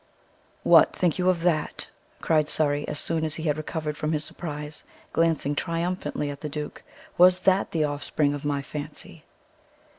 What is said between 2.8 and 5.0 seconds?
as soon as he had recovered from his surprise,